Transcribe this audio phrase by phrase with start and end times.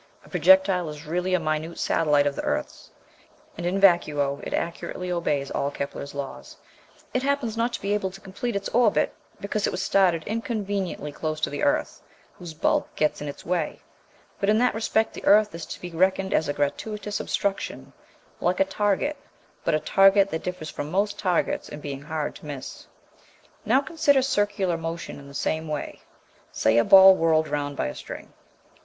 [0.25, 2.89] A projectile is really a minute satellite of the earth's,
[3.55, 6.57] and in vacuo it accurately obeys all Kepler's laws.
[7.13, 11.11] It happens not to be able to complete its orbit, because it was started inconveniently
[11.11, 12.01] close to the earth,
[12.39, 13.79] whose bulk gets in its way;
[14.39, 17.93] but in that respect the earth is to be reckoned as a gratuitous obstruction,
[18.39, 19.17] like a target,
[19.63, 22.87] but a target that differs from most targets in being hard to miss.
[22.87, 23.51] [Illustration: FIG.
[23.59, 26.01] 58.] Now consider circular motion in the same way,
[26.51, 28.25] say a ball whirled round by a string.
[28.25, 28.73] (Fig.